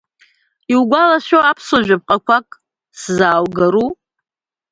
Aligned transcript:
Иугәалашәо, 0.71 1.39
аԥсуа 1.49 1.85
жәаԥҟақәак 1.85 2.47
сзааугару? 2.99 3.89